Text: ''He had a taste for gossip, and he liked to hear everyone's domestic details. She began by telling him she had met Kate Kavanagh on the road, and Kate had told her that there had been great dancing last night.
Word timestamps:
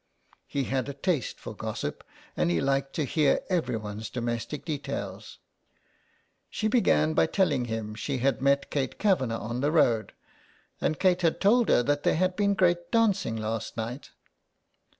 ''He 0.47 0.63
had 0.63 0.89
a 0.89 0.95
taste 0.95 1.39
for 1.39 1.55
gossip, 1.55 2.03
and 2.35 2.49
he 2.49 2.59
liked 2.59 2.93
to 2.93 3.03
hear 3.05 3.41
everyone's 3.51 4.09
domestic 4.09 4.65
details. 4.65 5.37
She 6.49 6.67
began 6.67 7.13
by 7.13 7.27
telling 7.27 7.65
him 7.65 7.93
she 7.93 8.17
had 8.17 8.41
met 8.41 8.71
Kate 8.71 8.97
Kavanagh 8.97 9.37
on 9.37 9.61
the 9.61 9.71
road, 9.71 10.13
and 10.81 10.97
Kate 10.99 11.21
had 11.21 11.39
told 11.39 11.69
her 11.69 11.83
that 11.83 12.01
there 12.01 12.15
had 12.15 12.35
been 12.35 12.55
great 12.55 12.91
dancing 12.91 13.35
last 13.35 13.77
night. 13.77 14.09